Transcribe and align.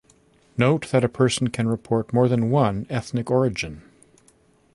Note 0.57 0.87
that 0.89 1.03
a 1.03 1.07
person 1.07 1.49
can 1.49 1.67
report 1.67 2.11
more 2.11 2.27
than 2.27 2.49
one 2.49 2.87
ethnic 2.89 3.29
origin. 3.29 3.83